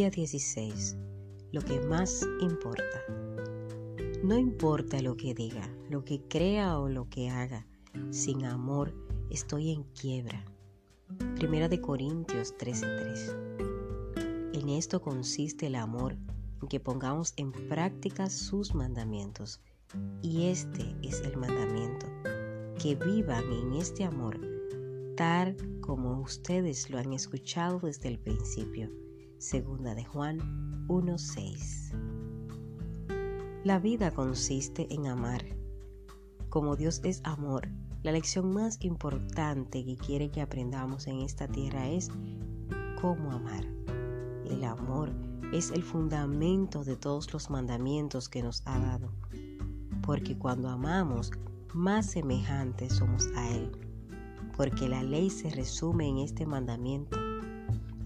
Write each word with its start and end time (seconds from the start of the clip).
Día 0.00 0.08
16. 0.08 0.96
Lo 1.52 1.60
que 1.60 1.78
más 1.78 2.26
importa. 2.40 3.04
No 4.24 4.38
importa 4.38 5.02
lo 5.02 5.14
que 5.14 5.34
diga, 5.34 5.70
lo 5.90 6.06
que 6.06 6.22
crea 6.22 6.78
o 6.78 6.88
lo 6.88 7.10
que 7.10 7.28
haga. 7.28 7.66
Sin 8.08 8.46
amor 8.46 8.94
estoy 9.28 9.72
en 9.72 9.82
quiebra. 9.92 10.42
Primera 11.34 11.68
de 11.68 11.82
Corintios 11.82 12.56
13:3. 12.56 13.36
En 14.54 14.70
esto 14.70 15.02
consiste 15.02 15.66
el 15.66 15.74
amor, 15.74 16.16
en 16.62 16.68
que 16.68 16.80
pongamos 16.80 17.34
en 17.36 17.52
práctica 17.52 18.30
sus 18.30 18.74
mandamientos. 18.74 19.60
Y 20.22 20.46
este 20.46 20.96
es 21.02 21.20
el 21.20 21.36
mandamiento, 21.36 22.06
que 22.82 22.94
vivan 22.94 23.52
en 23.52 23.74
este 23.74 24.04
amor, 24.04 24.40
tal 25.14 25.58
como 25.82 26.22
ustedes 26.22 26.88
lo 26.88 26.96
han 26.96 27.12
escuchado 27.12 27.80
desde 27.80 28.08
el 28.08 28.18
principio. 28.18 28.90
Segunda 29.40 29.94
de 29.94 30.04
Juan 30.04 30.38
1:6. 30.86 31.94
La 33.64 33.78
vida 33.78 34.10
consiste 34.10 34.86
en 34.94 35.06
amar. 35.06 35.42
Como 36.50 36.76
Dios 36.76 37.00
es 37.04 37.22
amor, 37.24 37.66
la 38.02 38.12
lección 38.12 38.52
más 38.52 38.76
importante 38.84 39.82
que 39.82 39.96
quiere 39.96 40.30
que 40.30 40.42
aprendamos 40.42 41.06
en 41.06 41.22
esta 41.22 41.48
tierra 41.48 41.88
es 41.88 42.10
cómo 43.00 43.32
amar. 43.32 43.64
El 44.44 44.62
amor 44.62 45.10
es 45.54 45.70
el 45.70 45.84
fundamento 45.84 46.84
de 46.84 46.98
todos 46.98 47.32
los 47.32 47.48
mandamientos 47.48 48.28
que 48.28 48.42
nos 48.42 48.62
ha 48.66 48.78
dado, 48.78 49.10
porque 50.02 50.36
cuando 50.36 50.68
amamos, 50.68 51.30
más 51.72 52.10
semejantes 52.10 52.92
somos 52.92 53.26
a 53.34 53.50
Él, 53.56 53.72
porque 54.54 54.86
la 54.86 55.02
ley 55.02 55.30
se 55.30 55.48
resume 55.48 56.08
en 56.08 56.18
este 56.18 56.44
mandamiento. 56.44 57.16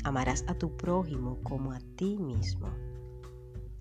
Amarás 0.05 0.45
a 0.49 0.55
tu 0.55 0.77
prójimo 0.77 1.39
como 1.43 1.73
a 1.73 1.81
ti 1.97 2.19
mismo. 2.19 2.69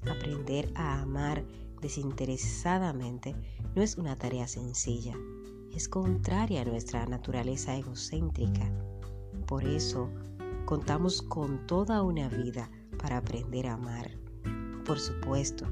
Aprender 0.10 0.72
a 0.76 1.02
amar 1.02 1.46
desinteresadamente 1.82 3.36
no 3.76 3.82
es 3.82 3.98
una 3.98 4.18
tarea 4.18 4.48
sencilla, 4.48 5.16
es 5.76 5.90
contraria 5.90 6.62
a 6.62 6.66
nuestra 6.66 7.06
naturaleza 7.06 7.76
egocéntrica. 7.76 8.72
Por 9.48 9.66
eso, 9.66 10.10
contamos 10.66 11.22
con 11.22 11.68
toda 11.68 12.02
una 12.02 12.30
vida 12.30 12.70
para 12.98 13.18
aprender 13.18 13.68
a 13.68 13.74
amar. 13.74 14.12
Por 14.86 15.00
supuesto, 15.00 15.66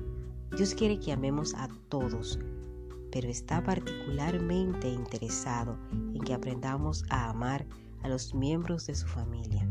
Dios 0.57 0.75
quiere 0.75 0.99
que 0.99 1.13
amemos 1.13 1.53
a 1.55 1.69
todos, 1.87 2.39
pero 3.09 3.29
está 3.29 3.63
particularmente 3.63 4.89
interesado 4.89 5.77
en 5.91 6.19
que 6.19 6.33
aprendamos 6.33 7.05
a 7.09 7.29
amar 7.29 7.65
a 8.03 8.09
los 8.09 8.33
miembros 8.33 8.87
de 8.87 8.95
su 8.95 9.07
familia. 9.07 9.65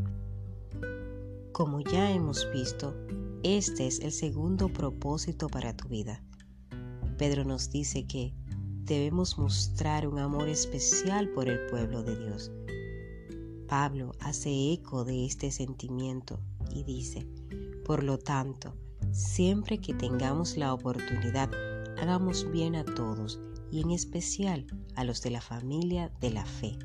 Como 1.61 1.81
ya 1.81 2.11
hemos 2.11 2.51
visto, 2.55 2.97
este 3.43 3.87
es 3.87 4.01
el 4.01 4.13
segundo 4.13 4.73
propósito 4.73 5.47
para 5.47 5.77
tu 5.77 5.89
vida. 5.89 6.25
Pedro 7.19 7.45
nos 7.45 7.69
dice 7.69 8.07
que 8.07 8.33
debemos 8.85 9.37
mostrar 9.37 10.09
un 10.09 10.19
amor 10.19 10.49
especial 10.49 11.29
por 11.29 11.51
el 11.51 11.67
pueblo 11.67 12.03
de 12.03 12.17
Dios. 12.17 12.51
Pablo 13.69 14.13
hace 14.21 14.73
eco 14.73 15.05
de 15.05 15.27
este 15.27 15.51
sentimiento 15.51 16.41
y 16.75 16.83
dice, 16.85 17.27
por 17.85 18.05
lo 18.05 18.17
tanto, 18.17 18.75
siempre 19.13 19.77
que 19.77 19.93
tengamos 19.93 20.57
la 20.57 20.73
oportunidad, 20.73 21.51
hagamos 21.99 22.51
bien 22.51 22.75
a 22.75 22.87
todos 22.87 23.39
y 23.71 23.83
en 23.83 23.91
especial 23.91 24.67
a 24.97 25.05
los 25.05 25.21
de 25.21 25.29
la 25.29 25.43
familia 25.43 26.11
de 26.23 26.31
la 26.31 26.47
fe. 26.47 26.79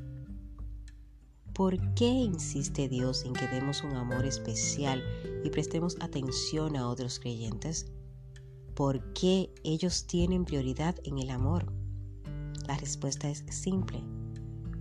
¿Por 1.56 1.94
qué 1.94 2.04
insiste 2.04 2.86
Dios 2.86 3.24
en 3.24 3.32
que 3.32 3.48
demos 3.48 3.82
un 3.82 3.94
amor 3.96 4.26
especial 4.26 5.02
y 5.42 5.48
prestemos 5.48 5.96
atención 6.00 6.76
a 6.76 6.86
otros 6.86 7.18
creyentes? 7.18 7.86
¿Por 8.74 9.14
qué 9.14 9.54
ellos 9.64 10.06
tienen 10.06 10.44
prioridad 10.44 10.96
en 11.04 11.16
el 11.16 11.30
amor? 11.30 11.72
La 12.68 12.76
respuesta 12.76 13.30
es 13.30 13.42
simple, 13.48 14.04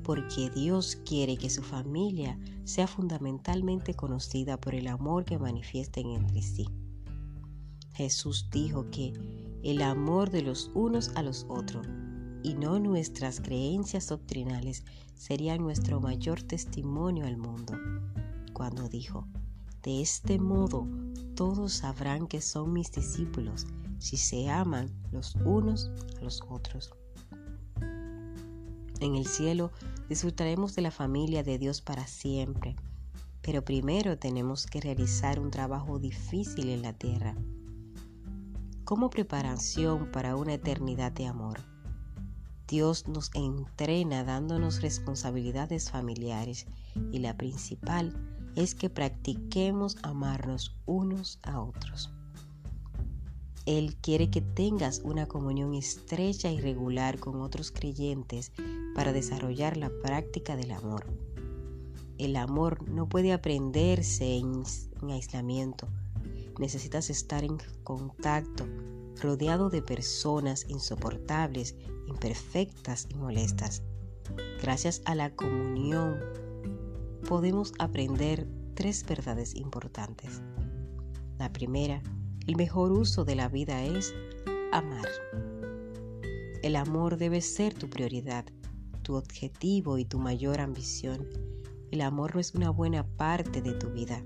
porque 0.03 0.49
Dios 0.49 0.97
quiere 1.05 1.37
que 1.37 1.49
su 1.49 1.63
familia 1.63 2.37
sea 2.65 2.87
fundamentalmente 2.87 3.93
conocida 3.93 4.59
por 4.59 4.75
el 4.75 4.87
amor 4.87 5.23
que 5.23 5.39
manifiesten 5.39 6.09
entre 6.09 6.41
sí. 6.41 6.67
Jesús 7.93 8.49
dijo 8.51 8.91
que 8.91 9.13
el 9.63 9.81
amor 9.81 10.29
de 10.29 10.41
los 10.41 10.69
unos 10.73 11.13
a 11.15 11.23
los 11.23 11.45
otros 11.47 11.87
y 12.45 12.53
no 12.53 12.77
nuestras 12.77 13.41
creencias 13.41 14.07
doctrinales 14.07 14.83
sería 15.15 15.57
nuestro 15.57 15.99
mayor 15.99 16.43
testimonio 16.43 17.25
al 17.25 17.37
mundo, 17.37 17.73
cuando 18.53 18.87
dijo, 18.87 19.27
de 19.81 20.03
este 20.03 20.37
modo 20.37 20.87
todos 21.33 21.73
sabrán 21.73 22.27
que 22.27 22.41
son 22.41 22.71
mis 22.71 22.91
discípulos 22.91 23.65
si 23.97 24.17
se 24.17 24.47
aman 24.51 24.91
los 25.11 25.33
unos 25.43 25.89
a 26.19 26.23
los 26.23 26.43
otros. 26.47 26.93
En 28.99 29.15
el 29.15 29.25
cielo 29.25 29.71
disfrutaremos 30.07 30.75
de 30.75 30.83
la 30.83 30.91
familia 30.91 31.41
de 31.41 31.57
Dios 31.57 31.81
para 31.81 32.05
siempre, 32.05 32.75
pero 33.41 33.65
primero 33.65 34.19
tenemos 34.19 34.67
que 34.67 34.81
realizar 34.81 35.39
un 35.39 35.49
trabajo 35.49 35.97
difícil 35.97 36.69
en 36.69 36.83
la 36.83 36.93
tierra. 36.93 37.35
Como 38.83 39.09
preparación 39.09 40.11
para 40.11 40.35
una 40.35 40.53
eternidad 40.53 41.11
de 41.11 41.25
amor, 41.25 41.74
Dios 42.67 43.07
nos 43.07 43.29
entrena 43.33 44.23
dándonos 44.23 44.81
responsabilidades 44.81 45.91
familiares 45.91 46.65
y 47.11 47.19
la 47.19 47.37
principal 47.37 48.13
es 48.55 48.73
que 48.73 48.89
practiquemos 48.89 49.97
amarnos 50.01 50.75
unos 50.85 51.39
a 51.43 51.59
otros. 51.59 52.11
Él 53.65 53.95
quiere 53.95 54.29
que 54.29 54.41
tengas 54.41 55.01
una 55.03 55.27
comunión 55.27 55.73
estrecha 55.73 56.51
y 56.51 56.59
regular 56.59 57.19
con 57.19 57.41
otros 57.41 57.71
creyentes 57.71 58.51
para 58.93 59.11
desarrollar 59.11 59.75
la 59.77 59.89
práctica 60.03 60.55
del 60.55 60.71
amor. 60.71 61.05
El 62.17 62.35
amor 62.35 62.87
no 62.87 63.09
puede 63.09 63.33
aprenderse 63.33 64.37
en, 64.37 64.63
aislamiento. 65.09 65.87
Necesitas 66.59 67.09
estar 67.09 67.43
en 67.43 67.57
contacto, 67.83 68.65
rodeado 69.21 69.69
de 69.69 69.81
personas 69.81 70.65
insoportables, 70.69 71.75
imperfectas 72.07 73.07
y 73.09 73.15
molestas. 73.15 73.83
Gracias 74.61 75.01
a 75.05 75.15
la 75.15 75.35
comunión 75.35 76.19
podemos 77.27 77.73
aprender 77.79 78.47
tres 78.75 79.05
verdades 79.05 79.55
importantes. 79.55 80.41
La 81.37 81.51
primera 81.51 82.01
el 82.47 82.57
mejor 82.57 82.91
uso 82.91 83.25
de 83.25 83.35
la 83.35 83.49
vida 83.49 83.83
es 83.83 84.13
amar. 84.71 85.07
El 86.61 86.75
amor 86.75 87.17
debe 87.17 87.41
ser 87.41 87.73
tu 87.73 87.89
prioridad, 87.89 88.45
tu 89.01 89.15
objetivo 89.15 89.97
y 89.97 90.05
tu 90.05 90.19
mayor 90.19 90.61
ambición. 90.61 91.27
El 91.89 92.01
amor 92.01 92.35
no 92.35 92.41
es 92.41 92.53
una 92.53 92.69
buena 92.69 93.03
parte 93.03 93.63
de 93.63 93.73
tu 93.73 93.89
vida. 93.89 94.23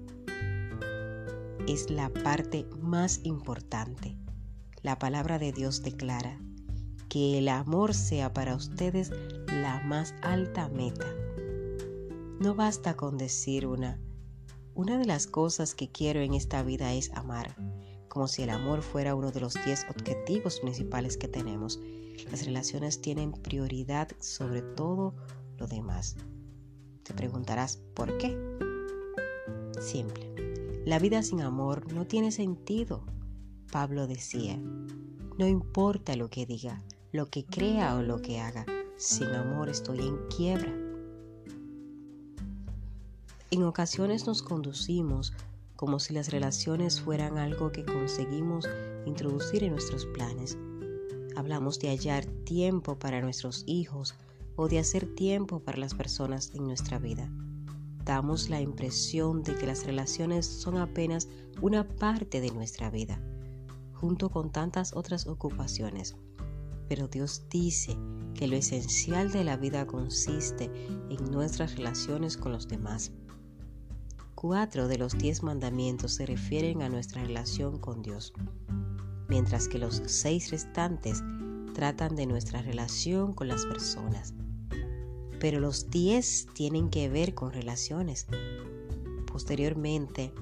Es 1.66 1.89
la 1.89 2.09
parte 2.09 2.66
más 2.81 3.22
importante. 3.23 4.18
La 4.81 5.00
palabra 5.00 5.39
de 5.39 5.53
Dios 5.53 5.81
declara 5.81 6.41
que 7.09 7.37
el 7.37 7.49
amor 7.49 7.93
sea 7.93 8.33
para 8.33 8.55
ustedes 8.55 9.11
la 9.47 9.81
más 9.81 10.13
alta 10.21 10.69
meta. 10.69 11.07
No 12.39 12.55
basta 12.55 12.95
con 12.95 13.17
decir 13.17 13.67
una, 13.67 13.99
una 14.75 14.97
de 14.97 15.05
las 15.05 15.27
cosas 15.27 15.75
que 15.75 15.89
quiero 15.89 16.21
en 16.21 16.33
esta 16.33 16.63
vida 16.63 16.93
es 16.93 17.11
amar 17.13 17.55
como 18.09 18.27
si 18.27 18.41
el 18.41 18.49
amor 18.49 18.81
fuera 18.81 19.15
uno 19.15 19.31
de 19.31 19.39
los 19.39 19.53
10 19.53 19.85
objetivos 19.89 20.59
principales 20.59 21.15
que 21.15 21.27
tenemos. 21.27 21.79
Las 22.29 22.45
relaciones 22.45 23.01
tienen 23.01 23.31
prioridad 23.31 24.09
sobre 24.19 24.62
todo 24.62 25.13
lo 25.57 25.67
demás. 25.67 26.17
Te 27.03 27.13
preguntarás, 27.13 27.77
¿por 27.94 28.17
qué? 28.17 28.38
Simple. 29.79 30.83
La 30.85 31.00
vida 31.00 31.23
sin 31.23 31.41
amor 31.41 31.94
no 31.94 32.05
tiene 32.05 32.31
sentido. 32.31 33.05
Pablo 33.71 34.07
decía, 34.07 34.57
no 35.38 35.47
importa 35.47 36.15
lo 36.15 36.29
que 36.29 36.45
diga, 36.45 36.83
lo 37.11 37.29
que 37.29 37.44
crea 37.44 37.95
o 37.95 38.03
lo 38.03 38.21
que 38.21 38.39
haga, 38.39 38.65
sin 38.95 39.27
amor 39.29 39.69
estoy 39.69 40.00
en 40.00 40.17
quiebra. 40.27 40.71
En 43.50 43.63
ocasiones 43.63 44.27
nos 44.27 44.44
conducimos 44.44 45.33
como 45.75 46.00
si 46.00 46.13
las 46.13 46.29
relaciones 46.29 47.01
fueran 47.01 47.39
algo 47.39 47.71
que 47.71 47.83
conseguimos 47.83 48.67
introducir 49.06 49.63
en 49.63 49.71
nuestros 49.71 50.06
planes. 50.07 50.57
Hablamos 51.35 51.79
de 51.79 51.88
hallar 51.88 52.25
tiempo 52.25 53.00
para 53.00 53.21
nuestros 53.21 53.63
hijos 53.65 54.13
o 54.55 54.67
de 54.67 54.77
hacer 54.77 55.15
tiempo 55.15 55.62
para 55.62 55.79
las 55.79 55.95
personas 55.95 56.51
en 56.53 56.65
nuestra 56.65 57.00
vida. 57.00 57.27
Damos 58.05 58.50
la 58.50 58.62
impresión 58.62 59.41
de 59.41 59.55
que 59.55 59.65
las 59.65 59.85
relaciones 59.85 60.45
son 60.45 60.77
apenas 60.77 61.27
una 61.62 61.88
parte 61.88 62.39
de 62.41 62.51
nuestra 62.51 62.91
vida, 62.91 63.19
junto 63.94 64.29
con 64.29 64.51
tantas 64.51 64.95
otras 64.95 65.25
ocupaciones. 65.25 66.15
Pero 66.89 67.07
Dios 67.07 67.44
dice 67.50 67.95
que 68.33 68.47
lo 68.47 68.56
esencial 68.56 69.31
de 69.31 69.44
la 69.44 69.57
vida 69.57 69.86
consiste 69.86 70.71
en 71.09 71.31
nuestras 71.31 71.75
relaciones 71.75 72.36
con 72.36 72.51
los 72.51 72.68
demás. 72.68 73.12
cuatro 74.33 74.88
de 74.88 74.97
los 74.97 75.18
diez 75.18 75.44
mandamientos 75.44 76.15
se 76.15 76.25
refieren 76.25 76.81
a 76.81 76.89
nuestra 76.89 77.21
relación 77.24 77.77
con 77.77 78.01
Dios, 78.01 78.33
mientras 79.27 79.68
que 79.68 79.77
los 79.77 80.01
seis 80.06 80.50
restantes 80.50 81.21
tratan 81.74 82.15
de 82.15 82.25
nuestra 82.25 82.62
relación 82.62 83.33
con 83.33 83.50
las 83.50 83.65
personas. 83.65 84.33
Pero 85.39 85.59
los 85.59 85.89
diez 85.89 86.47
tienen 86.53 86.89
que 86.89 87.09
ver 87.09 87.36
con 87.36 87.51
relaciones. 87.51 88.27
Posteriormente, 89.31 90.33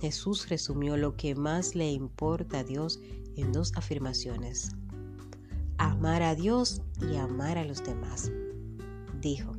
Jesús 0.00 0.48
resumió 0.48 0.96
lo 0.96 1.16
que 1.16 1.34
más 1.34 1.74
le 1.74 1.90
importa 1.90 2.60
a 2.60 2.64
Dios 2.64 3.00
en 3.36 3.52
dos 3.52 3.72
afirmaciones. 3.76 4.76
Amar 5.80 6.22
a 6.22 6.34
Dios 6.34 6.82
y 7.10 7.16
amar 7.16 7.56
a 7.56 7.64
los 7.64 7.82
demás. 7.82 8.30
Dijo, 9.22 9.54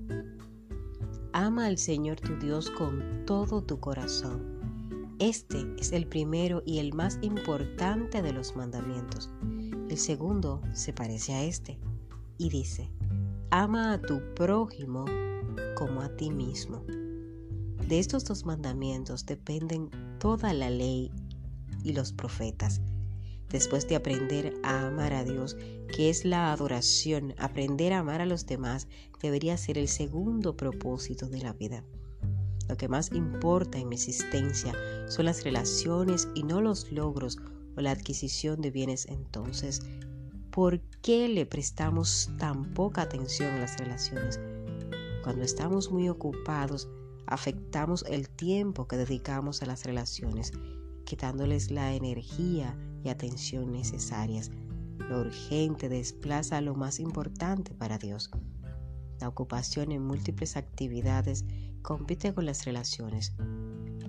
ama 1.33 1.65
al 1.65 1.79
Señor 1.79 2.19
tu 2.19 2.37
Dios 2.37 2.69
con 2.69 3.25
todo 3.25 3.63
tu 3.63 3.79
corazón. 3.79 5.15
Este 5.17 5.65
es 5.79 5.91
el 5.91 6.05
primero 6.05 6.61
y 6.63 6.77
el 6.77 6.93
más 6.93 7.17
importante 7.23 8.21
de 8.21 8.33
los 8.33 8.55
mandamientos. 8.55 9.31
El 9.89 9.97
segundo 9.97 10.61
se 10.73 10.93
parece 10.93 11.33
a 11.33 11.43
este 11.43 11.79
y 12.37 12.49
dice, 12.49 12.91
ama 13.49 13.93
a 13.93 13.99
tu 13.99 14.21
prójimo 14.35 15.05
como 15.75 16.01
a 16.01 16.15
ti 16.17 16.29
mismo. 16.29 16.83
De 17.87 17.97
estos 17.97 18.25
dos 18.25 18.45
mandamientos 18.45 19.25
dependen 19.25 19.89
toda 20.19 20.53
la 20.53 20.69
ley 20.69 21.11
y 21.83 21.93
los 21.93 22.13
profetas. 22.13 22.79
Después 23.51 23.87
de 23.87 23.97
aprender 23.97 24.53
a 24.63 24.87
amar 24.87 25.13
a 25.13 25.23
Dios, 25.23 25.57
que 25.95 26.09
es 26.09 26.23
la 26.23 26.53
adoración, 26.53 27.35
aprender 27.37 27.91
a 27.91 27.99
amar 27.99 28.21
a 28.21 28.25
los 28.25 28.45
demás 28.45 28.87
debería 29.21 29.57
ser 29.57 29.77
el 29.77 29.87
segundo 29.87 30.55
propósito 30.55 31.27
de 31.27 31.41
la 31.41 31.53
vida. 31.53 31.83
Lo 32.69 32.77
que 32.77 32.87
más 32.87 33.11
importa 33.11 33.77
en 33.77 33.89
mi 33.89 33.95
existencia 33.95 34.73
son 35.09 35.25
las 35.25 35.43
relaciones 35.43 36.29
y 36.33 36.43
no 36.43 36.61
los 36.61 36.89
logros 36.91 37.37
o 37.75 37.81
la 37.81 37.91
adquisición 37.91 38.61
de 38.61 38.71
bienes. 38.71 39.05
Entonces, 39.07 39.81
¿por 40.51 40.79
qué 41.01 41.27
le 41.27 41.45
prestamos 41.45 42.29
tan 42.39 42.73
poca 42.73 43.01
atención 43.01 43.53
a 43.53 43.59
las 43.59 43.77
relaciones? 43.77 44.39
Cuando 45.23 45.43
estamos 45.43 45.91
muy 45.91 46.07
ocupados, 46.07 46.87
afectamos 47.27 48.05
el 48.07 48.29
tiempo 48.29 48.87
que 48.87 48.97
dedicamos 48.97 49.61
a 49.61 49.65
las 49.65 49.83
relaciones, 49.85 50.53
quitándoles 51.05 51.71
la 51.71 51.93
energía 51.93 52.77
y 53.03 53.09
atención 53.09 53.71
necesarias. 53.71 54.51
Lo 54.97 55.21
urgente 55.21 55.89
desplaza 55.89 56.61
lo 56.61 56.75
más 56.75 56.99
importante 56.99 57.73
para 57.73 57.97
Dios. 57.97 58.29
La 59.19 59.27
ocupación 59.27 59.91
en 59.91 60.03
múltiples 60.03 60.57
actividades 60.57 61.45
compite 61.81 62.33
con 62.33 62.45
las 62.45 62.65
relaciones. 62.65 63.33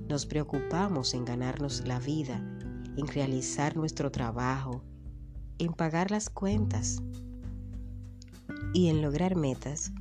Nos 0.09 0.27
preocupamos 0.27 1.15
en 1.15 1.25
ganarnos 1.25 1.87
la 1.87 1.99
vida, 1.99 2.37
en 2.97 3.07
realizar 3.07 3.77
nuestro 3.77 4.11
trabajo, 4.11 4.83
en 5.59 5.73
pagar 5.73 6.11
las 6.11 6.29
cuentas 6.29 7.03
y 8.75 8.89
en 8.89 9.03
lograr 9.03 9.37
metas 9.37 9.93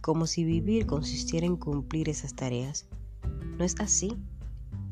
como 0.00 0.26
si 0.26 0.44
vivir 0.44 0.86
consistiera 0.86 1.46
en 1.46 1.56
cumplir 1.56 2.08
esas 2.08 2.34
tareas. 2.34 2.86
No 3.56 3.64
es 3.64 3.76
así. 3.78 4.16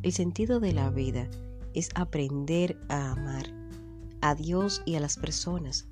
El 0.03 0.13
sentido 0.13 0.61
de 0.61 0.73
la 0.73 0.89
vida 0.89 1.29
es 1.75 1.91
aprender 1.95 2.81
a 2.89 3.13
amar 3.13 3.53
a 4.23 4.35
Dios 4.35 4.83
y 4.87 4.95
a 4.95 5.01
las 5.01 5.19
personas. 5.19 5.89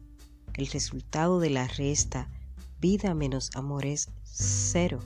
El 0.54 0.66
resultado 0.68 1.40
de 1.40 1.50
la 1.50 1.68
resta 1.68 2.30
vida 2.80 3.12
menos 3.14 3.50
amor 3.54 3.84
es 3.84 4.08
cero. 4.24 5.00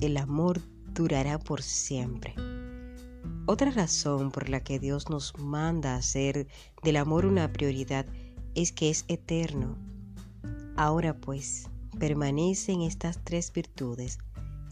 El 0.00 0.16
amor 0.18 0.60
durará 0.94 1.40
por 1.40 1.62
siempre. 1.62 2.34
Otra 3.46 3.72
razón 3.72 4.30
por 4.30 4.48
la 4.48 4.60
que 4.60 4.78
Dios 4.78 5.10
nos 5.10 5.36
manda 5.36 5.96
hacer 5.96 6.46
del 6.84 6.96
amor 6.96 7.26
una 7.26 7.52
prioridad 7.52 8.06
es 8.54 8.70
que 8.70 8.88
es 8.88 9.04
eterno. 9.08 9.76
Ahora 10.76 11.16
pues, 11.16 11.68
permanecen 11.98 12.82
estas 12.82 13.18
tres 13.24 13.52
virtudes, 13.52 14.18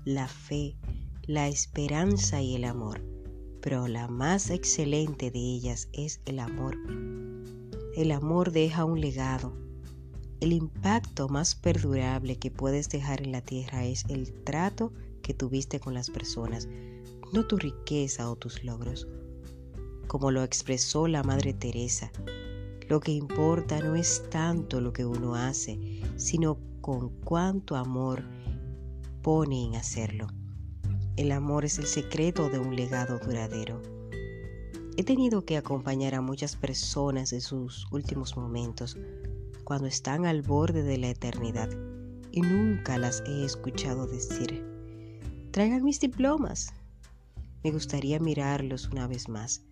la 0.05 0.29
fe, 0.29 0.77
la 1.27 1.49
esperanza 1.49 2.43
y 2.43 2.55
el 2.55 2.65
amor, 2.65 3.03
pero 3.63 3.89
la 3.89 4.09
más 4.09 4.51
excelente 4.51 5.31
de 5.31 5.39
ellas 5.39 5.89
es 5.95 6.21
el 6.27 6.39
amor. 6.39 6.77
El 7.97 8.11
amor 8.11 8.53
deja 8.53 8.85
un 8.85 9.01
legado. 9.01 9.57
El 10.41 10.53
impacto 10.53 11.29
más 11.29 11.55
perdurable 11.55 12.37
que 12.37 12.51
puedes 12.51 12.91
dejar 12.91 13.23
en 13.23 13.33
la 13.33 13.41
tierra 13.41 13.87
es 13.87 14.05
el 14.11 14.35
trato 14.45 14.93
que 15.23 15.33
tuviste 15.33 15.81
con 15.81 15.95
las 15.95 16.11
personas, 16.11 16.69
no 17.33 17.47
tu 17.47 17.57
riqueza 17.57 18.31
o 18.31 18.37
tus 18.37 18.63
logros. 18.63 19.09
Como 20.07 20.31
lo 20.31 20.43
expresó 20.43 21.09
la 21.09 21.23
Madre 21.23 21.55
Teresa, 21.55 22.13
lo 22.87 23.01
que 23.01 23.13
importa 23.13 23.81
no 23.81 23.95
es 23.95 24.29
tanto 24.29 24.83
lo 24.83 24.93
que 24.93 25.07
uno 25.07 25.37
hace, 25.37 26.03
sino 26.17 26.59
con 26.83 27.09
cuánto 27.21 27.77
amor 27.77 28.23
pone 29.23 29.65
en 29.65 29.77
hacerlo. 29.77 30.27
El 31.17 31.31
amor 31.31 31.65
es 31.65 31.79
el 31.79 31.87
secreto 31.87 32.49
de 32.51 32.59
un 32.59 32.75
legado 32.75 33.19
duradero. 33.19 33.81
He 34.97 35.05
tenido 35.05 35.45
que 35.45 35.57
acompañar 35.57 36.15
a 36.15 36.21
muchas 36.21 36.57
personas 36.57 37.33
en 37.33 37.41
sus 37.41 37.87
últimos 37.93 38.37
momentos, 38.37 38.97
cuando 39.63 39.87
están 39.87 40.27
al 40.27 40.43
borde 40.43 40.83
de 40.83 40.99
la 40.99 41.11
eternidad, 41.11 41.71
y 42.33 42.41
nunca 42.41 42.99
las 42.99 43.23
he 43.27 43.45
escuchado 43.45 44.07
decir, 44.07 44.65
traigan 45.53 45.85
mis 45.85 46.01
diplomas. 46.01 46.75
Me 47.63 47.71
gustaría 47.71 48.19
mirarlos 48.19 48.89
una 48.89 49.07
vez 49.07 49.29
más. 49.29 49.63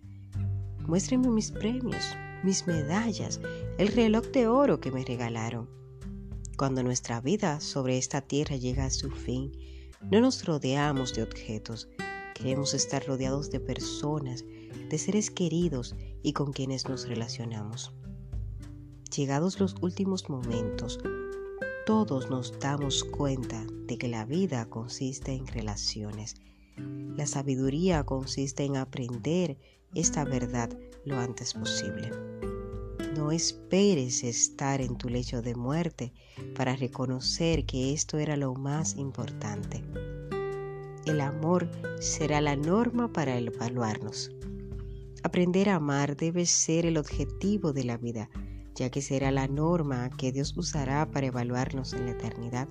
Muéstrenme 0.87 1.29
mis 1.29 1.51
premios, 1.51 2.15
mis 2.43 2.65
medallas, 2.67 3.41
el 3.77 3.89
reloj 3.89 4.27
de 4.27 4.47
oro 4.47 4.79
que 4.79 4.91
me 4.91 5.03
regalaron 5.03 5.67
cuando 6.57 6.83
nuestra 6.83 7.19
vida 7.19 7.59
sobre 7.59 7.97
esta 7.97 8.21
tierra 8.21 8.55
llega 8.55 8.85
a 8.85 8.89
su 8.89 9.09
fin, 9.09 9.51
no 10.11 10.21
nos 10.21 10.45
rodeamos 10.45 11.13
de 11.13 11.23
objetos, 11.23 11.89
queremos 12.33 12.73
estar 12.73 13.05
rodeados 13.05 13.49
de 13.49 13.59
personas, 13.59 14.43
de 14.89 14.97
seres 14.97 15.31
queridos 15.31 15.95
y 16.21 16.33
con 16.33 16.53
quienes 16.53 16.87
nos 16.87 17.07
relacionamos. 17.07 17.93
Llegados 19.15 19.59
los 19.59 19.75
últimos 19.81 20.29
momentos, 20.29 20.99
todos 21.85 22.29
nos 22.29 22.59
damos 22.59 23.03
cuenta 23.03 23.65
de 23.87 23.97
que 23.97 24.07
la 24.07 24.25
vida 24.25 24.69
consiste 24.69 25.33
en 25.33 25.47
relaciones. 25.47 26.35
La 27.15 27.27
sabiduría 27.27 28.03
consiste 28.03 28.63
en 28.63 28.77
aprender 28.77 29.57
esta 29.93 30.23
verdad 30.23 30.75
lo 31.05 31.19
antes 31.19 31.53
posible. 31.53 32.11
No 33.15 33.31
esperes 33.31 34.23
estar 34.23 34.81
en 34.81 34.97
tu 34.97 35.07
lecho 35.07 35.43
de 35.43 35.53
muerte 35.53 36.13
para 36.55 36.75
reconocer 36.75 37.65
que 37.65 37.93
esto 37.93 38.17
era 38.17 38.37
lo 38.37 38.55
más 38.55 38.95
importante. 38.97 39.83
El 41.05 41.21
amor 41.21 41.69
será 41.99 42.41
la 42.41 42.55
norma 42.55 43.13
para 43.13 43.37
evaluarnos. 43.37 44.31
Aprender 45.21 45.69
a 45.69 45.75
amar 45.75 46.17
debe 46.17 46.47
ser 46.47 46.87
el 46.87 46.97
objetivo 46.97 47.71
de 47.71 47.83
la 47.83 47.97
vida, 47.97 48.29
ya 48.73 48.89
que 48.89 49.01
será 49.01 49.31
la 49.31 49.47
norma 49.47 50.09
que 50.17 50.31
Dios 50.31 50.57
usará 50.57 51.11
para 51.11 51.27
evaluarnos 51.27 51.93
en 51.93 52.05
la 52.05 52.11
eternidad. 52.13 52.67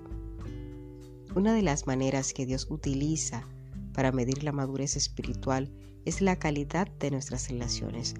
Una 1.37 1.54
de 1.54 1.62
las 1.62 1.87
maneras 1.87 2.32
que 2.32 2.46
Dios 2.46 2.66
utiliza 2.68 3.46
para 3.94 4.11
medir 4.11 4.42
la 4.42 4.52
madurez 4.52 4.96
espiritual 4.96 5.72
es 6.04 6.20
la 6.20 6.37
calidad 6.37 6.88
de 6.99 7.12
nuestras 7.12 7.49
relaciones. 7.49 8.14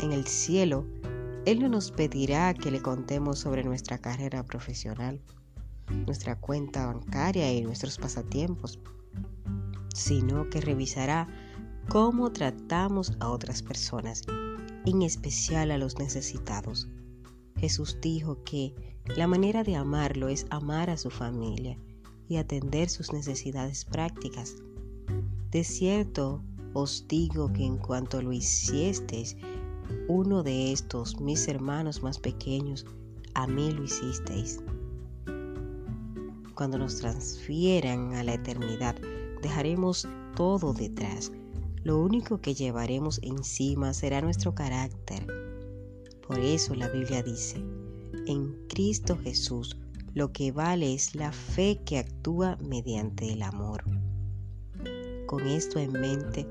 En 0.00 0.12
el 0.12 0.26
cielo, 0.26 0.86
él 1.46 1.60
no 1.60 1.68
nos 1.68 1.92
pedirá 1.92 2.52
que 2.54 2.72
le 2.72 2.82
contemos 2.82 3.38
sobre 3.38 3.62
nuestra 3.62 3.98
carrera 3.98 4.44
profesional, 4.44 5.20
nuestra 6.04 6.34
cuenta 6.40 6.86
bancaria 6.86 7.52
y 7.52 7.62
nuestros 7.62 7.98
pasatiempos, 7.98 8.80
sino 9.94 10.50
que 10.50 10.60
revisará 10.60 11.28
cómo 11.88 12.32
tratamos 12.32 13.16
a 13.20 13.30
otras 13.30 13.62
personas, 13.62 14.22
en 14.86 15.02
especial 15.02 15.70
a 15.70 15.78
los 15.78 16.00
necesitados. 16.00 16.88
Jesús 17.58 17.98
dijo 18.02 18.42
que 18.42 18.74
la 19.16 19.28
manera 19.28 19.62
de 19.62 19.76
amarlo 19.76 20.28
es 20.28 20.46
amar 20.50 20.90
a 20.90 20.96
su 20.96 21.10
familia 21.10 21.78
y 22.28 22.38
atender 22.38 22.90
sus 22.90 23.12
necesidades 23.12 23.84
prácticas. 23.84 24.56
De 25.52 25.62
cierto 25.62 26.42
os 26.74 27.06
digo 27.06 27.52
que 27.52 27.64
en 27.64 27.78
cuanto 27.78 28.20
lo 28.20 28.32
hiciesteis 28.32 29.36
uno 30.08 30.42
de 30.42 30.72
estos, 30.72 31.20
mis 31.20 31.48
hermanos 31.48 32.02
más 32.02 32.18
pequeños, 32.18 32.86
a 33.34 33.46
mí 33.46 33.70
lo 33.72 33.84
hicisteis. 33.84 34.60
Cuando 36.54 36.78
nos 36.78 36.96
transfieran 36.96 38.14
a 38.14 38.22
la 38.22 38.34
eternidad, 38.34 38.96
dejaremos 39.42 40.08
todo 40.34 40.72
detrás. 40.72 41.30
Lo 41.84 41.98
único 41.98 42.40
que 42.40 42.54
llevaremos 42.54 43.20
encima 43.22 43.92
será 43.92 44.20
nuestro 44.20 44.54
carácter. 44.54 45.26
Por 46.26 46.38
eso 46.40 46.74
la 46.74 46.88
Biblia 46.88 47.22
dice, 47.22 47.62
en 48.26 48.56
Cristo 48.68 49.16
Jesús 49.22 49.76
lo 50.14 50.32
que 50.32 50.50
vale 50.50 50.94
es 50.94 51.14
la 51.14 51.30
fe 51.30 51.82
que 51.84 51.98
actúa 51.98 52.56
mediante 52.56 53.30
el 53.30 53.42
amor. 53.42 53.84
Con 55.26 55.46
esto 55.46 55.78
en 55.78 55.92
mente, 55.92 56.46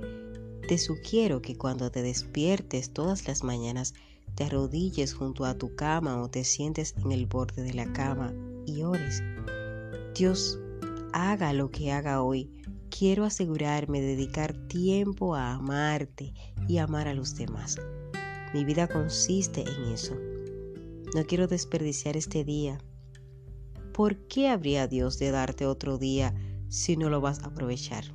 te 0.65 0.77
sugiero 0.77 1.41
que 1.41 1.57
cuando 1.57 1.91
te 1.91 2.01
despiertes 2.01 2.91
todas 2.91 3.27
las 3.27 3.43
mañanas, 3.43 3.93
te 4.35 4.45
arrodilles 4.45 5.13
junto 5.13 5.45
a 5.45 5.53
tu 5.57 5.75
cama 5.75 6.21
o 6.21 6.29
te 6.29 6.43
sientes 6.43 6.95
en 6.97 7.11
el 7.11 7.27
borde 7.27 7.61
de 7.61 7.73
la 7.73 7.91
cama 7.93 8.33
y 8.65 8.81
ores. 8.81 9.21
Dios, 10.15 10.59
haga 11.13 11.53
lo 11.53 11.69
que 11.69 11.91
haga 11.91 12.21
hoy, 12.23 12.51
quiero 12.89 13.25
asegurarme 13.25 14.01
de 14.01 14.07
dedicar 14.07 14.53
tiempo 14.67 15.35
a 15.35 15.53
amarte 15.53 16.33
y 16.67 16.79
amar 16.79 17.07
a 17.07 17.13
los 17.13 17.35
demás. 17.35 17.77
Mi 18.53 18.65
vida 18.65 18.87
consiste 18.87 19.61
en 19.61 19.93
eso. 19.93 20.15
No 21.13 21.25
quiero 21.25 21.47
desperdiciar 21.47 22.17
este 22.17 22.43
día. 22.43 22.79
¿Por 23.93 24.17
qué 24.27 24.49
habría 24.49 24.87
Dios 24.87 25.19
de 25.19 25.31
darte 25.31 25.65
otro 25.65 25.97
día 25.97 26.33
si 26.67 26.97
no 26.97 27.09
lo 27.09 27.21
vas 27.21 27.41
a 27.43 27.47
aprovechar? 27.47 28.05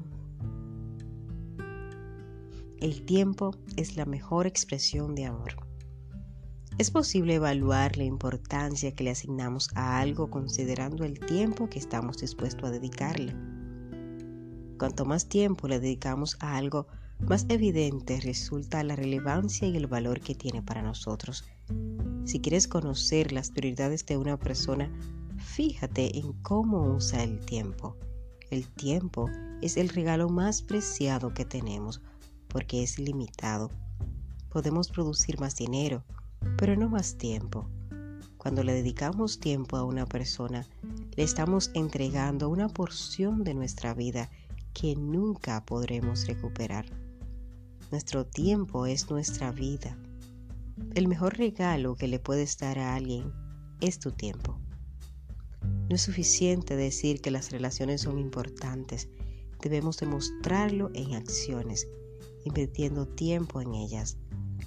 El 2.81 3.03
tiempo 3.03 3.55
es 3.77 3.97
la 3.97 4.07
mejor 4.07 4.47
expresión 4.47 5.15
de 5.15 5.27
amor. 5.27 5.55
Es 6.79 6.91
posible 6.91 7.35
evaluar 7.35 7.99
la 7.99 8.05
importancia 8.05 8.95
que 8.95 9.05
le 9.05 9.11
asignamos 9.11 9.69
a 9.75 10.01
algo 10.01 10.31
considerando 10.31 11.05
el 11.05 11.21
tiempo 11.21 11.69
que 11.69 11.79
estamos 11.79 12.17
dispuestos 12.17 12.67
a 12.67 12.73
dedicarle. 12.73 13.37
Cuanto 14.79 15.05
más 15.05 15.29
tiempo 15.29 15.69
le 15.69 15.79
dedicamos 15.79 16.39
a 16.41 16.57
algo, 16.57 16.87
más 17.19 17.45
evidente 17.51 18.19
resulta 18.19 18.83
la 18.83 18.97
relevancia 18.97 19.69
y 19.69 19.77
el 19.77 19.87
valor 19.87 20.23
que 20.23 20.35
tiene 20.35 20.63
para 20.63 20.81
nosotros. 20.81 21.45
Si 22.25 22.41
quieres 22.41 22.67
conocer 22.67 23.31
las 23.31 23.51
prioridades 23.51 24.07
de 24.07 24.17
una 24.17 24.39
persona, 24.39 24.91
fíjate 25.37 26.17
en 26.17 26.33
cómo 26.41 26.95
usa 26.95 27.23
el 27.25 27.41
tiempo. 27.41 27.99
El 28.51 28.67
tiempo 28.71 29.29
es 29.61 29.77
el 29.77 29.91
regalo 29.91 30.31
más 30.31 30.63
preciado 30.63 31.35
que 31.35 31.45
tenemos 31.45 32.01
porque 32.51 32.83
es 32.83 32.99
limitado. 32.99 33.71
Podemos 34.51 34.91
producir 34.91 35.41
más 35.41 35.57
dinero, 35.57 36.05
pero 36.59 36.77
no 36.77 36.89
más 36.89 37.17
tiempo. 37.17 37.67
Cuando 38.37 38.63
le 38.63 38.75
dedicamos 38.75 39.39
tiempo 39.39 39.77
a 39.77 39.85
una 39.85 40.07
persona, 40.07 40.67
le 41.17 41.23
estamos 41.23 41.71
entregando 41.75 42.49
una 42.49 42.69
porción 42.69 43.45
de 43.45 43.55
nuestra 43.55 43.95
vida 43.95 44.31
que 44.75 44.97
nunca 44.97 45.65
podremos 45.65 46.27
recuperar. 46.27 46.87
Nuestro 47.91 48.25
tiempo 48.25 48.87
es 48.87 49.11
nuestra 49.11 49.53
vida. 49.53 49.97
El 50.95 51.09
mejor 51.09 51.37
regalo 51.37 51.97
que 51.97 52.09
le 52.09 52.19
puedes 52.19 52.57
dar 52.59 52.79
a 52.79 52.95
alguien 52.95 53.33
es 53.81 53.99
tu 53.99 54.13
tiempo. 54.13 54.59
No 55.89 55.97
es 55.97 56.03
suficiente 56.03 56.77
decir 56.77 57.21
que 57.21 57.31
las 57.31 57.51
relaciones 57.51 58.03
son 58.03 58.19
importantes, 58.19 59.09
debemos 59.61 59.99
demostrarlo 59.99 60.91
en 60.95 61.15
acciones, 61.15 61.89
invirtiendo 62.45 63.07
tiempo 63.07 63.61
en 63.61 63.75
ellas. 63.75 64.19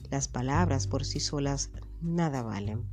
Las 0.09 0.27
palabras 0.27 0.87
por 0.87 1.05
sí 1.05 1.19
solas 1.19 1.71
nada 2.01 2.43
valen. 2.43 2.83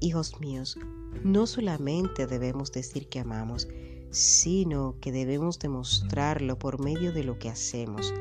Hijos 0.00 0.40
míos, 0.40 0.78
no 1.24 1.46
solamente 1.46 2.26
debemos 2.26 2.72
decir 2.72 3.08
que 3.08 3.20
amamos, 3.20 3.68
sino 4.10 4.96
que 5.00 5.12
debemos 5.12 5.58
demostrarlo 5.58 6.58
por 6.58 6.82
medio 6.82 7.12
de 7.12 7.24
lo 7.24 7.38
que 7.38 7.48
hacemos. 7.48 8.12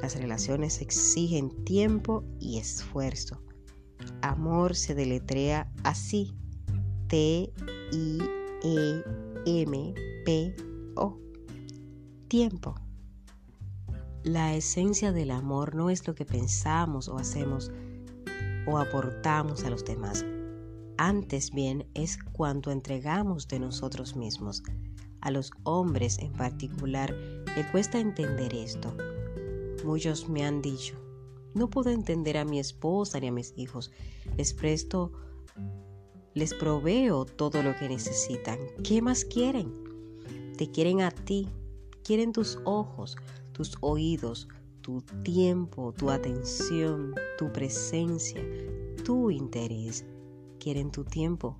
Las 0.00 0.16
relaciones 0.16 0.80
exigen 0.80 1.64
tiempo 1.64 2.24
y 2.38 2.58
esfuerzo. 2.58 3.42
Amor 4.22 4.76
se 4.76 4.94
deletrea 4.94 5.70
así. 5.82 6.34
T-I-E-M-P-O. 7.08 7.48
Tiempo. 12.28 12.74
La 14.28 14.54
esencia 14.54 15.10
del 15.10 15.30
amor 15.30 15.74
no 15.74 15.88
es 15.88 16.06
lo 16.06 16.14
que 16.14 16.26
pensamos 16.26 17.08
o 17.08 17.16
hacemos 17.16 17.72
o 18.66 18.76
aportamos 18.76 19.64
a 19.64 19.70
los 19.70 19.86
demás. 19.86 20.22
Antes 20.98 21.50
bien 21.50 21.86
es 21.94 22.18
cuando 22.32 22.70
entregamos 22.70 23.48
de 23.48 23.58
nosotros 23.58 24.16
mismos. 24.16 24.62
A 25.22 25.30
los 25.30 25.50
hombres 25.62 26.18
en 26.18 26.34
particular 26.34 27.16
le 27.56 27.66
cuesta 27.72 28.00
entender 28.00 28.52
esto. 28.52 28.94
Muchos 29.86 30.28
me 30.28 30.44
han 30.44 30.60
dicho, 30.60 30.94
no 31.54 31.70
puedo 31.70 31.88
entender 31.88 32.36
a 32.36 32.44
mi 32.44 32.60
esposa 32.60 33.18
ni 33.20 33.28
a 33.28 33.32
mis 33.32 33.54
hijos. 33.56 33.92
Les 34.36 34.52
presto, 34.52 35.10
les 36.34 36.52
proveo 36.52 37.24
todo 37.24 37.62
lo 37.62 37.74
que 37.76 37.88
necesitan. 37.88 38.58
¿Qué 38.84 39.00
más 39.00 39.24
quieren? 39.24 39.72
Te 40.58 40.70
quieren 40.70 41.00
a 41.00 41.12
ti, 41.12 41.48
quieren 42.04 42.34
tus 42.34 42.58
ojos, 42.66 43.16
tus 43.58 43.76
oídos, 43.80 44.46
tu 44.82 45.02
tiempo, 45.24 45.92
tu 45.92 46.10
atención, 46.10 47.12
tu 47.36 47.52
presencia, 47.52 48.40
tu 49.04 49.32
interés. 49.32 50.04
Quieren 50.60 50.92
tu 50.92 51.02
tiempo. 51.02 51.58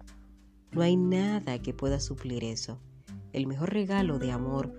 No 0.71 0.83
hay 0.83 0.97
nada 0.97 1.61
que 1.61 1.75
pueda 1.75 1.99
suplir 1.99 2.45
eso. 2.45 2.79
El 3.33 3.49
mejor 3.49 3.73
regalo 3.73 4.21
de 4.21 4.31
amor 4.31 4.73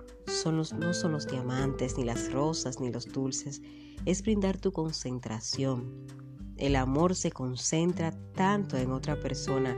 no 0.46 0.94
son 0.94 1.12
los 1.12 1.28
diamantes, 1.28 1.98
ni 1.98 2.06
las 2.06 2.32
rosas, 2.32 2.80
ni 2.80 2.90
los 2.90 3.06
dulces. 3.12 3.62
Es 4.06 4.22
brindar 4.22 4.58
tu 4.58 4.72
concentración. 4.72 6.08
El 6.56 6.78
amor 6.78 7.16
se 7.16 7.32
concentra 7.32 8.12
tanto 8.32 8.78
en 8.78 8.92
otra 8.92 9.20
persona 9.20 9.76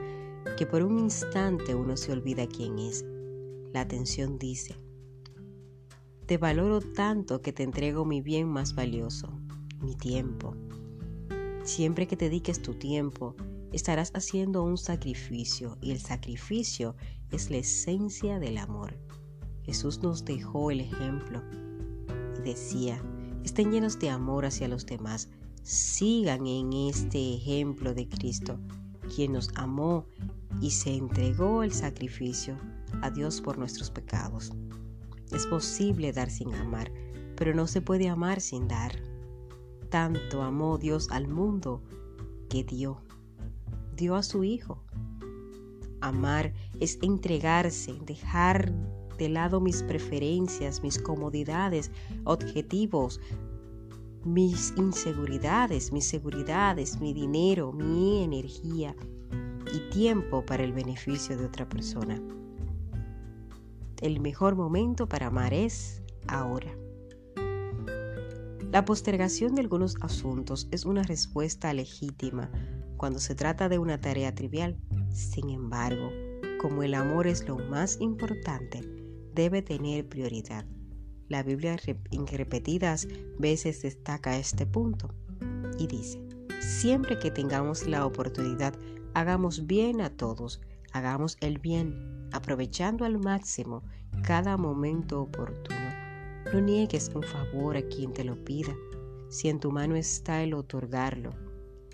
que 0.59 0.67
por 0.67 0.83
un 0.83 0.99
instante 0.99 1.73
uno 1.73 1.97
se 1.97 2.11
olvida 2.11 2.45
quién 2.45 2.77
es. 2.77 3.03
La 3.73 3.81
atención 3.81 4.37
dice, 4.37 4.75
te 6.31 6.37
valoro 6.37 6.79
tanto 6.79 7.41
que 7.41 7.51
te 7.51 7.63
entrego 7.63 8.05
mi 8.05 8.21
bien 8.21 8.47
más 8.47 8.73
valioso, 8.73 9.37
mi 9.81 9.95
tiempo. 9.95 10.55
Siempre 11.65 12.07
que 12.07 12.15
te 12.15 12.29
dediques 12.29 12.61
tu 12.61 12.73
tiempo, 12.73 13.35
estarás 13.73 14.13
haciendo 14.15 14.63
un 14.63 14.77
sacrificio 14.77 15.77
y 15.81 15.91
el 15.91 15.99
sacrificio 15.99 16.95
es 17.31 17.49
la 17.49 17.57
esencia 17.57 18.39
del 18.39 18.59
amor. 18.59 18.97
Jesús 19.63 20.01
nos 20.03 20.23
dejó 20.23 20.71
el 20.71 20.79
ejemplo 20.79 21.43
y 22.39 22.41
decía, 22.43 23.03
estén 23.43 23.69
llenos 23.69 23.99
de 23.99 24.09
amor 24.09 24.45
hacia 24.45 24.69
los 24.69 24.85
demás, 24.85 25.27
sigan 25.63 26.47
en 26.47 26.71
este 26.71 27.35
ejemplo 27.35 27.93
de 27.93 28.07
Cristo, 28.07 28.57
quien 29.13 29.33
nos 29.33 29.49
amó 29.55 30.05
y 30.61 30.71
se 30.71 30.95
entregó 30.95 31.61
el 31.63 31.73
sacrificio 31.73 32.55
a 33.01 33.09
Dios 33.09 33.41
por 33.41 33.57
nuestros 33.57 33.91
pecados. 33.91 34.53
Es 35.31 35.47
posible 35.47 36.11
dar 36.11 36.29
sin 36.29 36.53
amar, 36.55 36.91
pero 37.35 37.53
no 37.53 37.67
se 37.67 37.81
puede 37.81 38.09
amar 38.09 38.41
sin 38.41 38.67
dar. 38.67 39.01
Tanto 39.89 40.41
amó 40.41 40.77
Dios 40.77 41.09
al 41.11 41.27
mundo 41.27 41.81
que 42.49 42.63
dio, 42.63 43.01
dio 43.95 44.15
a 44.15 44.23
su 44.23 44.43
Hijo. 44.43 44.83
Amar 46.01 46.53
es 46.79 46.97
entregarse, 47.01 47.93
dejar 48.05 48.73
de 49.17 49.29
lado 49.29 49.61
mis 49.61 49.83
preferencias, 49.83 50.81
mis 50.81 50.97
comodidades, 50.97 51.91
objetivos, 52.23 53.19
mis 54.25 54.73
inseguridades, 54.77 55.91
mis 55.91 56.05
seguridades, 56.05 56.99
mi 56.99 57.13
dinero, 57.13 57.71
mi 57.71 58.23
energía 58.23 58.95
y 59.73 59.89
tiempo 59.91 60.45
para 60.45 60.63
el 60.63 60.73
beneficio 60.73 61.37
de 61.37 61.45
otra 61.45 61.67
persona. 61.67 62.21
El 64.01 64.19
mejor 64.19 64.55
momento 64.55 65.07
para 65.07 65.27
amar 65.27 65.53
es 65.53 66.01
ahora. 66.27 66.75
La 68.71 68.83
postergación 68.83 69.53
de 69.53 69.61
algunos 69.61 69.95
asuntos 70.01 70.67
es 70.71 70.85
una 70.85 71.03
respuesta 71.03 71.71
legítima 71.71 72.49
cuando 72.97 73.19
se 73.19 73.35
trata 73.35 73.69
de 73.69 73.77
una 73.77 74.01
tarea 74.01 74.33
trivial. 74.33 74.75
Sin 75.11 75.51
embargo, 75.51 76.09
como 76.59 76.81
el 76.81 76.95
amor 76.95 77.27
es 77.27 77.47
lo 77.47 77.57
más 77.57 78.01
importante, 78.01 78.81
debe 79.35 79.61
tener 79.61 80.09
prioridad. 80.09 80.65
La 81.27 81.43
Biblia 81.43 81.77
en 82.11 82.25
repetidas 82.25 83.07
veces 83.37 83.83
destaca 83.83 84.37
este 84.37 84.65
punto 84.65 85.13
y 85.77 85.85
dice, 85.85 86.19
siempre 86.59 87.19
que 87.19 87.29
tengamos 87.29 87.87
la 87.87 88.05
oportunidad, 88.05 88.73
hagamos 89.13 89.67
bien 89.67 90.01
a 90.01 90.09
todos, 90.09 90.59
hagamos 90.93 91.37
el 91.41 91.59
bien 91.59 92.29
aprovechando 92.31 93.05
al 93.05 93.19
máximo 93.19 93.83
cada 94.23 94.57
momento 94.57 95.21
oportuno. 95.21 95.79
No 96.53 96.59
niegues 96.59 97.11
un 97.13 97.23
favor 97.23 97.77
a 97.77 97.81
quien 97.81 98.13
te 98.13 98.23
lo 98.23 98.43
pida, 98.43 98.75
si 99.29 99.49
en 99.49 99.59
tu 99.59 99.71
mano 99.71 99.95
está 99.95 100.43
el 100.43 100.53
otorgarlo. 100.53 101.31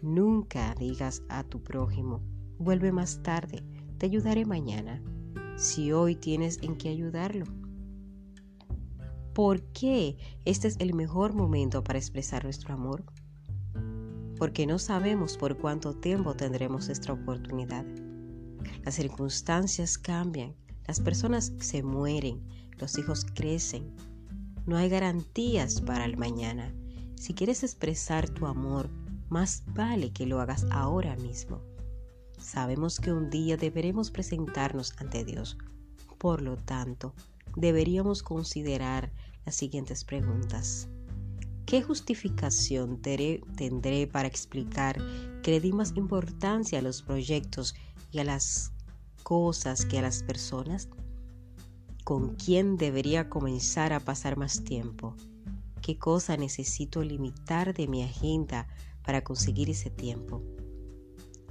Nunca 0.02 0.76
digas 0.76 1.24
a 1.30 1.44
tu 1.44 1.62
prójimo, 1.64 2.22
vuelve 2.58 2.92
más 2.92 3.22
tarde, 3.24 3.64
te 3.98 4.06
ayudaré 4.06 4.46
mañana, 4.46 5.02
si 5.56 5.92
hoy 5.92 6.16
tienes 6.16 6.60
en 6.62 6.78
qué 6.78 6.90
ayudarlo. 6.90 7.46
¿Por 9.34 9.62
qué 9.72 10.18
este 10.46 10.68
es 10.68 10.78
el 10.80 10.96
mejor 10.96 11.34
momento 11.34 11.84
para 11.84 12.00
expresar 12.00 12.44
nuestro 12.44 12.74
amor? 12.74 13.04
Porque 14.38 14.66
no 14.66 14.80
sabemos 14.80 15.38
por 15.38 15.58
cuánto 15.58 15.94
tiempo 15.94 16.36
tendremos 16.36 16.90
esta 16.90 17.14
oportunidad. 17.14 17.86
Las 18.84 18.96
circunstancias 18.96 19.98
cambian, 19.98 20.56
las 20.88 21.00
personas 21.00 21.54
se 21.60 21.84
mueren, 21.84 22.42
los 22.78 22.98
hijos 22.98 23.26
crecen. 23.34 23.94
No 24.66 24.78
hay 24.78 24.90
garantías 24.90 25.82
para 25.82 26.06
el 26.06 26.18
mañana. 26.18 26.74
Si 27.16 27.34
quieres 27.34 27.64
expresar 27.64 28.30
tu 28.30 28.46
amor, 28.46 28.90
más 29.30 29.64
vale 29.74 30.12
que 30.12 30.26
lo 30.26 30.40
hagas 30.40 30.66
ahora 30.72 31.16
mismo. 31.18 31.62
Sabemos 32.40 33.00
que 33.00 33.12
un 33.12 33.30
día 33.30 33.58
deberemos 33.58 34.12
presentarnos 34.12 34.94
ante 34.98 35.26
Dios. 35.26 35.58
Por 36.18 36.42
lo 36.42 36.56
tanto, 36.56 37.14
deberíamos 37.56 38.24
considerar 38.24 39.12
las 39.46 39.56
siguientes 39.56 40.04
preguntas. 40.04 40.88
¿Qué 41.66 41.82
justificación 41.82 43.02
tendré 43.02 44.08
para 44.08 44.28
explicar 44.28 44.98
que 45.44 45.52
le 45.52 45.60
di 45.60 45.74
más 45.74 45.94
importancia 45.98 46.80
a 46.80 46.82
los 46.82 47.02
proyectos 47.02 47.76
y 48.12 48.20
a 48.20 48.24
las 48.24 48.72
cosas 49.24 49.86
que 49.86 50.00
a 50.00 50.02
las 50.02 50.24
personas? 50.24 50.90
¿Con 52.04 52.36
quién 52.36 52.78
debería 52.78 53.30
comenzar 53.30 53.94
a 53.94 54.00
pasar 54.00 54.38
más 54.38 54.64
tiempo? 54.64 55.16
¿Qué 55.82 55.98
cosa 55.98 56.38
necesito 56.38 57.04
limitar 57.04 57.74
de 57.74 57.88
mi 57.88 58.04
agenda 58.04 58.68
para 59.04 59.24
conseguir 59.24 59.70
ese 59.70 59.90
tiempo? 59.90 60.42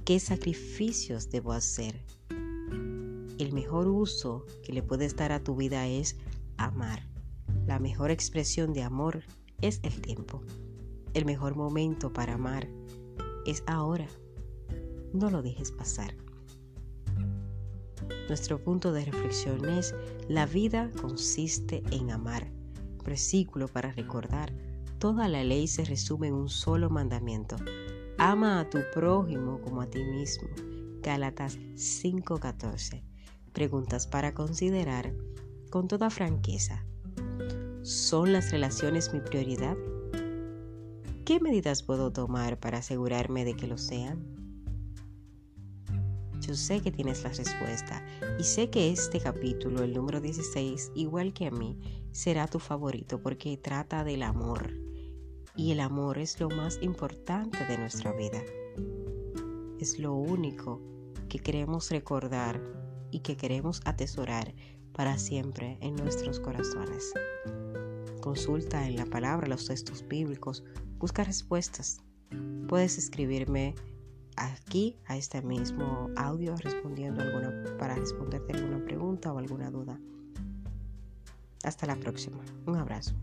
¿Qué 0.05 0.19
sacrificios 0.19 1.29
debo 1.29 1.53
hacer? 1.53 2.01
El 2.29 3.53
mejor 3.53 3.87
uso 3.87 4.45
que 4.63 4.73
le 4.73 4.81
puedes 4.81 5.15
dar 5.15 5.31
a 5.31 5.43
tu 5.43 5.55
vida 5.55 5.85
es 5.87 6.17
amar. 6.57 7.03
La 7.67 7.77
mejor 7.79 8.09
expresión 8.09 8.73
de 8.73 8.81
amor 8.81 9.23
es 9.61 9.79
el 9.83 10.01
tiempo. 10.01 10.41
El 11.13 11.25
mejor 11.25 11.55
momento 11.55 12.11
para 12.11 12.33
amar 12.33 12.67
es 13.45 13.63
ahora. 13.67 14.07
No 15.13 15.29
lo 15.29 15.41
dejes 15.41 15.71
pasar. 15.71 16.15
Nuestro 18.27 18.61
punto 18.61 18.91
de 18.91 19.05
reflexión 19.05 19.69
es, 19.69 19.95
la 20.27 20.45
vida 20.45 20.91
consiste 21.01 21.81
en 21.91 22.11
amar. 22.11 22.51
Versículo 23.05 23.69
para 23.69 23.91
recordar, 23.93 24.53
toda 24.99 25.29
la 25.29 25.43
ley 25.45 25.67
se 25.67 25.85
resume 25.85 26.27
en 26.27 26.33
un 26.33 26.49
solo 26.49 26.89
mandamiento. 26.89 27.55
Ama 28.17 28.59
a 28.59 28.69
tu 28.69 28.79
prójimo 28.93 29.61
como 29.61 29.81
a 29.81 29.89
ti 29.89 30.03
mismo. 30.03 30.49
Gálatas 31.01 31.57
5:14. 31.75 33.03
Preguntas 33.53 34.07
para 34.07 34.33
considerar 34.33 35.13
con 35.69 35.87
toda 35.87 36.09
franqueza. 36.09 36.85
¿Son 37.83 38.33
las 38.33 38.51
relaciones 38.51 39.13
mi 39.13 39.21
prioridad? 39.21 39.77
¿Qué 41.23 41.39
medidas 41.39 41.81
puedo 41.83 42.11
tomar 42.11 42.59
para 42.59 42.79
asegurarme 42.79 43.45
de 43.45 43.55
que 43.55 43.67
lo 43.67 43.77
sean? 43.77 44.36
Yo 46.47 46.55
sé 46.55 46.79
que 46.79 46.93
tienes 46.93 47.23
la 47.23 47.29
respuesta 47.29 48.05
y 48.39 48.43
sé 48.45 48.69
que 48.69 48.89
este 48.89 49.19
capítulo, 49.19 49.83
el 49.83 49.93
número 49.93 50.21
16, 50.21 50.93
igual 50.95 51.33
que 51.33 51.47
a 51.47 51.51
mí, 51.51 51.77
será 52.13 52.47
tu 52.47 52.59
favorito 52.59 53.21
porque 53.21 53.57
trata 53.57 54.05
del 54.05 54.23
amor. 54.23 54.71
Y 55.57 55.73
el 55.73 55.81
amor 55.81 56.17
es 56.17 56.39
lo 56.39 56.47
más 56.49 56.79
importante 56.81 57.65
de 57.65 57.77
nuestra 57.77 58.13
vida. 58.13 58.41
Es 59.77 59.99
lo 59.99 60.13
único 60.13 60.81
que 61.27 61.39
queremos 61.39 61.91
recordar 61.91 62.61
y 63.11 63.19
que 63.19 63.35
queremos 63.35 63.81
atesorar 63.83 64.55
para 64.93 65.17
siempre 65.17 65.77
en 65.81 65.97
nuestros 65.97 66.39
corazones. 66.39 67.11
Consulta 68.21 68.87
en 68.87 68.95
la 68.95 69.05
palabra 69.05 69.47
los 69.47 69.65
textos 69.65 70.07
bíblicos, 70.07 70.63
busca 70.97 71.25
respuestas. 71.25 71.99
Puedes 72.69 72.97
escribirme 72.97 73.75
aquí 74.37 74.95
a 75.07 75.17
este 75.17 75.41
mismo 75.41 76.09
audio 76.15 76.55
respondiendo 76.55 77.21
alguna, 77.21 77.77
para 77.77 77.95
responderte 77.95 78.53
alguna 78.53 78.83
pregunta 78.85 79.33
o 79.33 79.37
alguna 79.37 79.69
duda. 79.69 79.99
Hasta 81.63 81.85
la 81.87 81.95
próxima. 81.95 82.37
Un 82.65 82.77
abrazo. 82.77 83.13